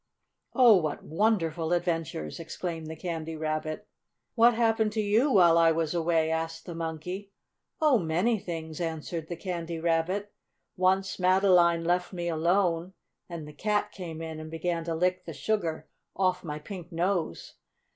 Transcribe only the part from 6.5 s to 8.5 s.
the Monkey. "Oh, many